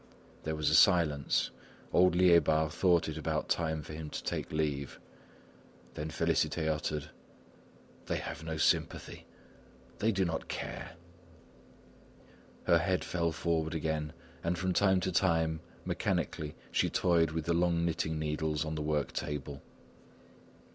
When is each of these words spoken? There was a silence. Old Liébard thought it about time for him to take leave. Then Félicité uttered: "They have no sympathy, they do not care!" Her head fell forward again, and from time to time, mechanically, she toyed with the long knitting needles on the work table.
There 0.45 0.55
was 0.55 0.71
a 0.71 0.73
silence. 0.73 1.51
Old 1.93 2.15
Liébard 2.15 2.71
thought 2.71 3.07
it 3.07 3.17
about 3.19 3.49
time 3.49 3.83
for 3.83 3.93
him 3.93 4.09
to 4.09 4.23
take 4.23 4.51
leave. 4.51 4.99
Then 5.93 6.09
Félicité 6.09 6.67
uttered: 6.67 7.11
"They 8.07 8.17
have 8.17 8.43
no 8.43 8.57
sympathy, 8.57 9.27
they 9.99 10.11
do 10.11 10.25
not 10.25 10.47
care!" 10.47 10.93
Her 12.63 12.79
head 12.79 13.03
fell 13.03 13.31
forward 13.31 13.75
again, 13.75 14.13
and 14.43 14.57
from 14.57 14.73
time 14.73 15.01
to 15.01 15.11
time, 15.11 15.59
mechanically, 15.85 16.55
she 16.71 16.89
toyed 16.89 17.29
with 17.29 17.45
the 17.45 17.53
long 17.53 17.85
knitting 17.85 18.17
needles 18.17 18.65
on 18.65 18.73
the 18.73 18.81
work 18.81 19.11
table. 19.13 19.61